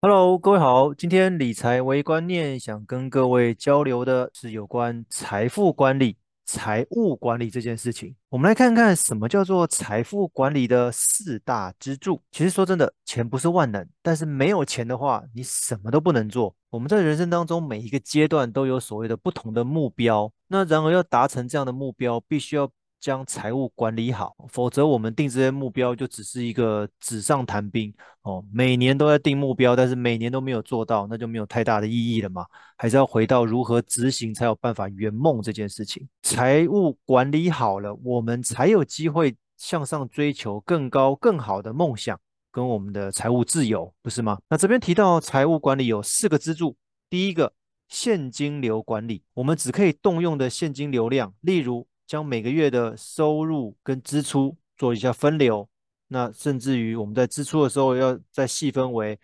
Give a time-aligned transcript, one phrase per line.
[0.00, 0.94] Hello，各位好。
[0.94, 8.14] 今天理财微观念想跟各位交流的是有关财富管理、财务管理这件事情。
[8.28, 12.22] 我们来看看什么叫做财富管理的四大支柱。
[12.30, 16.54] 其实说真的，钱不是万能，但是没有钱的话，你什么都不能做。
[16.70, 22.70] 我们在人生当中每一个阶段都有所谓的不同的目标，那然而要达成这样的目标，必须要
[23.00, 28.44] 将财务管理好，否则我们定这些目标就只是一个纸上谈兵哦。
[28.52, 32.44] 每年都在定目标，但是每年都没有做到，那就没有太大的意义了嘛。
[32.76, 36.08] 还是要回到如何执行才有办法圆梦这件事情。
[36.22, 42.18] 财务管理好了，我们才有机会向上追求更高更好的梦想
[42.50, 44.38] 跟我们的财务自由，不是吗？
[44.48, 46.76] 那这边提到财务管理有四个支柱，
[47.08, 47.52] 第一个
[47.88, 51.86] 现金流管理，我们只可以动用的现金流量，例如。
[52.08, 55.68] 将每个月的收入跟支出做一下分流，
[56.08, 59.16] 那甚至于我们在支出的时候要再细分为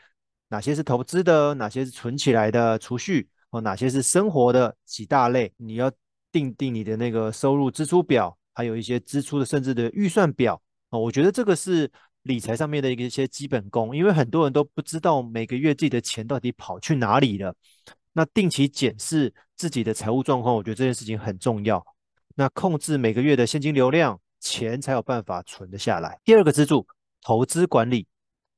[0.48, 5.91] 哪些是投资的，哪些是存起来的储蓄，哦，哪些是生活的几大类，你要
[6.31, 11.91] 定定你的那个收入支出表，还有一些支出的甚至的预算表，哦，我觉得这个是
[12.25, 17.56] 理财上面的一个一些基本功，因为很多人都不知道每个月自己的钱到底跑去哪里了，
[18.12, 21.83] 那定期检视自己的财务状况，我觉得这件事情很重要。
[22.34, 26.18] 那控制每个月的现金流量，钱才有办法存得下来。
[26.24, 26.86] 第二个支柱，
[27.22, 28.06] 投资管理，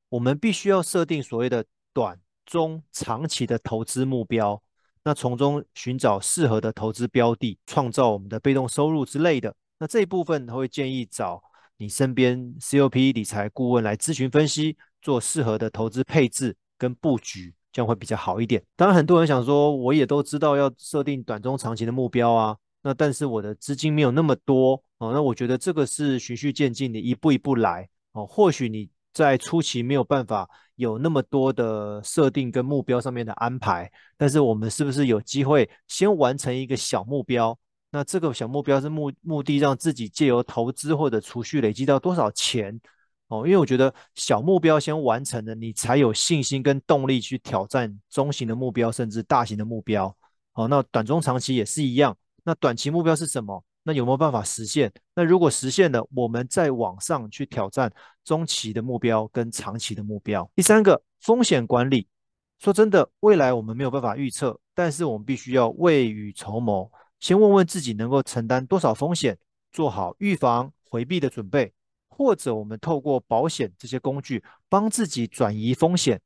[0.08, 4.62] 我们必须要设定所谓的短、中、长期的投资目标，
[5.04, 9.54] 那从中寻找适合的投资标的，创造我们的被动收入之类的。
[9.78, 11.42] 那这一部分他会建议找
[11.76, 18.64] 你身边 COP 理财顾问来咨询分析，做适合的投资配置跟布局，这样会比较好一点。
[18.74, 22.56] 当然，很多人想说，我也都知道要设定短、中、长期的目标啊。
[22.86, 28.24] 那但是我的资金没有那么多哦，那我觉得这个是循序渐进的，一步一步来哦。
[28.24, 37.58] 或许你在初期没有办法有那么多的设定跟目标上面的安排，但是我们是不是有机会先完成一个小目标？
[37.90, 42.80] 那这个小目标是目目的让自己借由投资或者储蓄累积到多少钱
[43.26, 43.44] 哦？
[43.44, 50.16] 因为我觉得小目标先完成了，你才有信心跟动力去挑战中型的目标，甚至大型的目标。
[50.52, 52.16] 哦，那短中长期也是一样。
[52.46, 53.60] 那短期目标是什么？
[53.82, 54.92] 那有没有办法实现？
[55.16, 57.92] 那如果实现了，我们再往上去挑战
[58.24, 60.48] 中期的目标跟长期的目标。
[60.54, 62.06] 第三个，风险管理。
[62.60, 69.36] 说真的，未来我们没有办法预测，但是我们必须要未雨绸缪，先问问自己能够承担多少风险，
[69.72, 71.72] 做好预防回避的准备，
[72.08, 76.20] 或者我们透过保险这些工具帮自己转移风险，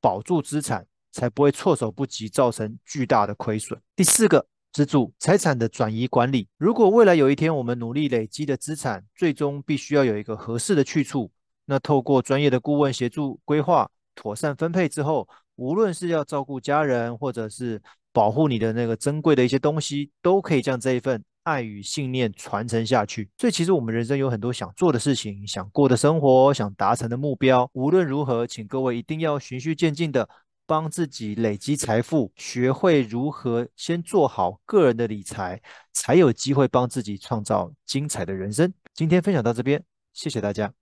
[0.00, 3.80] 保住资产，才不会措手不及，造成巨大的亏损。
[3.96, 4.46] 第四个。
[4.74, 6.48] 资助财产的转移管理。
[6.58, 11.30] 如果未来有一天我们努力累积的资产，最终必须要有一个合适的去处，
[11.66, 17.80] 那透过专业的顾问协助规划、妥善分配之后，无论是要照顾家人，或者是
[18.12, 23.30] 保护你的那个珍贵的一些东西，都可以将这一份爱与信念传承下去。
[23.38, 27.70] 所以，其实我们人生有很多想做的事情，想过的生活，想达成的目标。
[27.74, 30.28] 无论如何，请各位一定要循序渐进的。
[30.66, 35.60] 帮自己累积财富，学会如何先做好个人的理财，
[35.92, 38.72] 才有机会帮自己创造精彩的人生。
[38.94, 39.82] 今天分享到这边，
[40.12, 40.83] 谢谢大家。